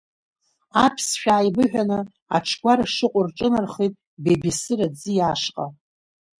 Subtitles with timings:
[0.85, 1.99] Аԥсшәа ааибыҳәаны,
[2.35, 3.93] Аҽгәара шыҟоу рҿынархеит,
[4.23, 5.65] Бебесыр аӡиа ашҟа.